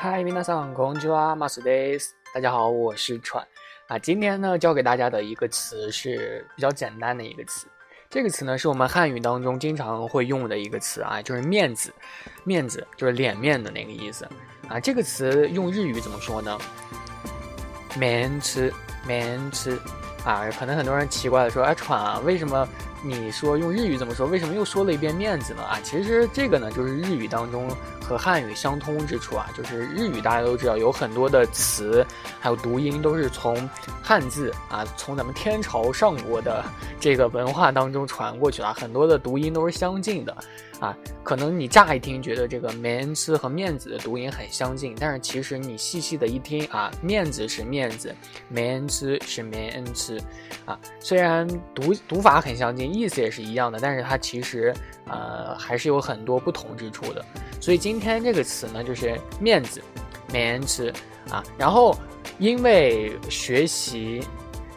[0.00, 2.14] 嗨，皆さんこんにちは、マスです。
[2.34, 3.44] 大家好，我是川
[3.88, 3.98] 啊。
[3.98, 7.66] 今天呢，教给大家的一个词是比较简单的一个词。
[8.08, 11.92] 这个词呢，是我们汉语当中经常会用的一个词啊，就是面子。
[12.44, 14.28] 面子就是脸面的那个意思
[14.68, 14.78] 啊。
[14.78, 16.58] 这个词用日语怎么说呢？
[17.98, 18.72] 面子，
[19.06, 19.80] 面子
[20.24, 20.48] 啊。
[20.58, 22.68] 可能很多人奇怪的说，哎，川啊，为什么？
[23.03, 24.27] 你说用日语怎么说？
[24.27, 25.63] 为什么又说了一遍面子呢？
[25.63, 27.67] 啊，其实这个呢，就是日语当中
[27.99, 29.49] 和汉语相通之处啊。
[29.57, 32.05] 就是日语大家都知道，有很多的词
[32.39, 33.69] 还有读音都是从
[34.01, 36.63] 汉字啊，从咱们天朝上国的
[36.99, 40.37] 这个文化当中传过去了，很多的读音都是相近的。
[40.79, 48.15] 啊，可能你乍一听觉得这个面子和面子的读音很相近，但是其实你细细的一听啊，面子是面子，
[48.49, 50.19] 面子是面子，
[50.65, 54.73] 啊，虽然读读法很相近，意思也是一样的，但是它其实
[55.07, 57.23] 呃还是有很多不同之处的。
[57.59, 59.81] 所以今天这个词呢，就是面子，
[60.31, 60.91] 面子
[61.29, 61.43] 啊。
[61.57, 61.95] 然后
[62.39, 64.23] 因为学习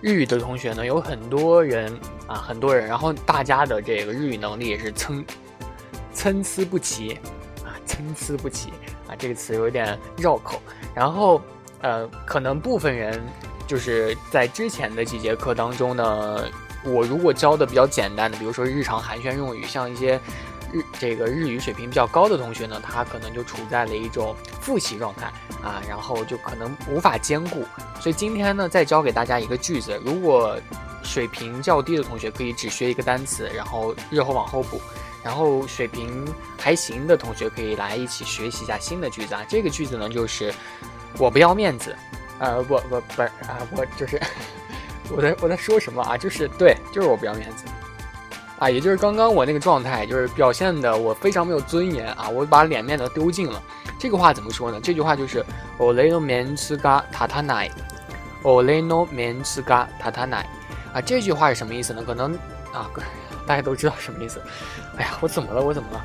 [0.00, 1.92] 日语的同学呢，有很多人
[2.26, 5.24] 啊，很多人，然后大家的这个日语能力也是参。
[6.14, 7.14] 参差不齐
[7.64, 8.68] 啊，参差不齐
[9.08, 10.60] 啊，这个词有点绕口。
[10.94, 11.40] 然后，
[11.80, 13.18] 呃，可能部分人
[13.66, 16.44] 就是在之前的几节课当中呢，
[16.84, 20.20] 我如果教的比较简单的，比如说日常寒暄用语，像一些
[20.72, 25.26] 日这个日语水平比较高的同学呢，他可能就处在了一种复习状态
[25.62, 27.64] 啊，然后就可能无法兼顾。
[28.00, 30.58] 所以今天呢，再教给大家一个句子，如果
[31.02, 34.80] 水平较低的同学可以只学一个单词，然后日后往后补。
[35.24, 36.26] 然后水平
[36.58, 39.46] 还行的同学可以来一起学习一下新的句子啊。
[39.48, 40.52] 这个句子呢就是
[41.16, 41.94] 我不要面子，
[42.40, 44.20] 呃，不不不是啊，我就是
[45.10, 46.16] 我在我在说什么啊？
[46.16, 47.64] 就是对，就是我不要面子
[48.58, 53.62] 啊，也就是刚刚我那个状态，就是表现的我非常没有尊严啊，我把脸面都丢尽了。
[53.98, 54.80] 这个话怎么说呢？
[54.82, 55.44] 这句话就是
[55.78, 57.70] 我雷诺面子嘎塔塔奶，
[58.42, 60.46] 我雷诺面子嘎塔塔奶
[60.92, 61.00] 啊。
[61.00, 62.02] 这句话是什么意思呢？
[62.06, 62.34] 可能
[62.72, 62.90] 啊。
[63.44, 64.40] 大家都知道什么意思？
[64.96, 65.60] 哎呀，我怎么了？
[65.60, 66.04] 我怎么了？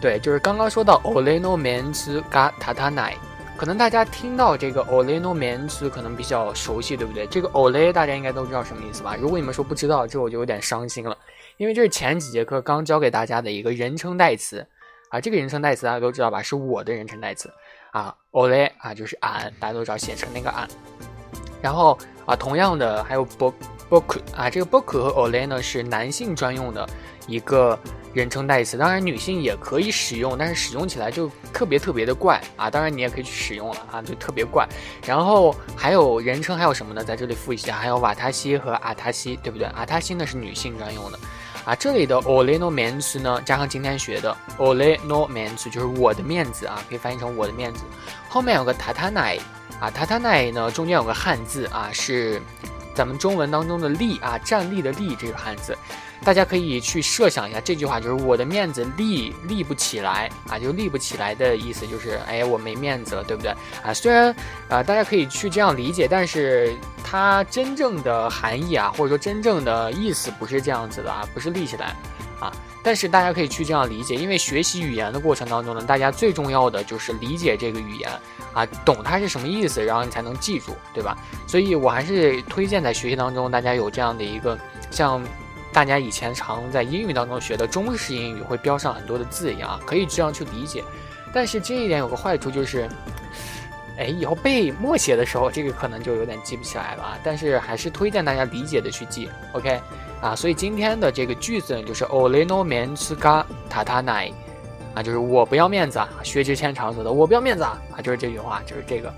[0.00, 3.12] 对，就是刚刚说到 oleno men's ga tata nai，
[3.56, 7.26] 可能大家听到这个 oleno men's 可能比较熟悉，对不对？
[7.26, 9.16] 这个 ole 大家应该都知道什么意思吧？
[9.18, 11.16] 如果你们说不知道，这我就有点伤心了，
[11.56, 14.66] 因为这是前几节课刚教给大家的一个人称代词
[15.08, 15.18] 啊。
[15.18, 16.42] 这个人称代词大家都知道吧？
[16.42, 17.50] 是我的人称代词
[17.92, 20.68] 啊，ole 啊就是俺，大家都知道写成那个俺。
[21.62, 23.54] 然后啊，同样的还有 book。
[23.88, 26.88] Book 啊，这个 book 和 ole 呢是男性专用的
[27.26, 27.78] 一个
[28.12, 32.70] 人称代词，当然女性也可以使用，但是使用起来就特别特别的怪啊。
[32.70, 34.66] 当然你也可以去使用了啊，就特别怪。
[35.04, 37.04] 然后还有人称还有什么呢？
[37.04, 39.66] 在这里复习一下，还有瓦塔西和阿塔西，对不对？
[39.68, 41.18] 阿塔西呢是女性专用的
[41.64, 41.74] 啊。
[41.74, 47.84] 这里的 ole no means 呢，加上今天学的 ole no means 就是我的面子啊，可以翻译成我的面子。
[48.28, 49.38] 后面有个塔塔奶
[49.78, 52.40] 啊，塔塔奶呢中间有个汉字啊是。
[52.96, 55.76] 咱们中文当中的立啊，站立的立这个汉字，
[56.24, 63.92] 大家可以去设想一下，这句话就是我的面子立立不起来啊，就立不起来的意思就是，哎，我没面子了，对不对啊？
[63.92, 64.34] 虽然
[64.70, 66.74] 啊，大家可以去这样理解，但是
[67.04, 71.94] 它真正的含义啊，或者说真正的意思不是这样子的啊，不是立起来
[72.40, 72.50] 啊。
[72.86, 78.08] 但是大家可以去这样理解，因为学习语言的过程当中呢，大家最重要的就是理解这个语言
[78.54, 81.18] 啊，懂它是什么意思，然后你才能记住，对吧？
[81.48, 84.56] 所以我还是推荐在学习当中，大家有这样的一个，
[84.88, 85.20] 像
[85.72, 90.84] 大家以前常在英语当中学的中式英语会标上很多的字一样，可以这样去理解。
[91.34, 92.88] 但是这一点有个坏处就是，
[93.98, 97.18] 哎，以后背默写的时候，这个可能就有点记不起来了。
[97.24, 99.80] 但是还是推荐大家理解的去记，OK。
[100.20, 104.32] 啊，所以今天的这个句子呢，就是 oleno means ga tata nai，
[104.94, 109.12] 啊，就是我不要面子啊，薛之谦常说的，我不要面子啊，啊，就是这句话，就是这个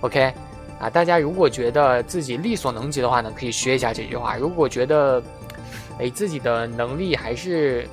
[0.00, 0.34] ，OK，
[0.80, 5.22] 啊，大家如果觉得自己力所能及的话呢，可以学一下这句话；如果觉得，
[6.00, 7.86] 哎，自己的能力还是，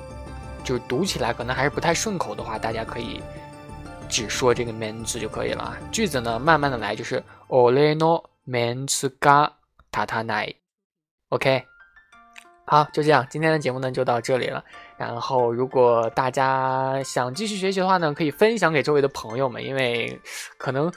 [0.64, 3.22] 就是读起来可能还是不太顺口的话，大家可以
[4.08, 5.78] 只说这个 m e n s 就可以了啊。
[5.92, 9.48] 句子呢，慢慢的来，就是 oleno means ga
[9.92, 11.62] tata nai，OK。
[12.70, 14.62] 好，就这样，今天的节目呢就到这里了。
[14.98, 20.20] 然后，如果大家想继续学习的话呢，可以分享给周围的朋友们，因为
[20.58, 20.92] 可能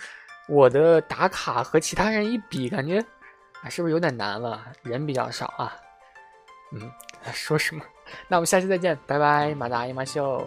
[0.50, 3.00] 我的打卡和其他人一比，感觉
[3.64, 4.62] 啊是不是有点难了？
[4.84, 5.74] 人比较少啊。
[6.74, 6.92] 嗯，
[7.32, 7.82] 说什么？
[8.28, 10.46] 那我们下期再见，拜拜，马达伊马秀。